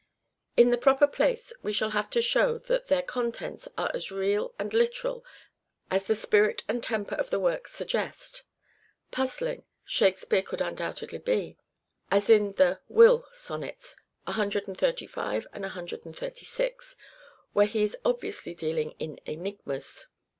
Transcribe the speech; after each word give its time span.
In 0.57 0.71
the 0.71 0.79
proper 0.79 1.05
place 1.05 1.53
we 1.61 1.71
shall 1.71 1.91
have 1.91 2.09
to 2.09 2.23
show 2.23 2.57
that 2.57 2.87
their 2.87 3.03
contents 3.03 3.67
are 3.77 3.91
as 3.93 4.09
real 4.11 4.55
and 4.57 4.73
literal 4.73 5.23
as 5.91 6.07
the 6.07 6.15
spirit 6.15 6.63
and 6.67 6.83
temper 6.83 7.13
of 7.13 7.29
the 7.29 7.39
works 7.39 7.75
suggest. 7.75 8.41
Puzzling, 9.11 9.63
Shakespeare 9.85 10.41
could 10.41 10.59
undoubtedly 10.59 11.19
be, 11.19 11.55
as 12.09 12.31
in 12.31 12.53
the" 12.53 12.79
Will" 12.99 13.27
sonnets 13.45 13.95
(135 14.23 15.45
and 15.53 15.61
136) 15.61 16.95
where 17.53 17.67
he 17.67 17.83
is 17.83 17.95
obviously 18.03 18.55
dealing 18.55 18.95
in 18.97 19.19
enigmas. 19.27 20.07